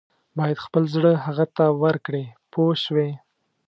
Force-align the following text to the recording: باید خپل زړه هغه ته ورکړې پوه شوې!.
باید 0.37 0.63
خپل 0.65 0.83
زړه 0.95 1.11
هغه 1.25 1.45
ته 1.57 1.65
ورکړې 1.83 2.23
پوه 2.51 2.73
شوې!. 2.83 3.09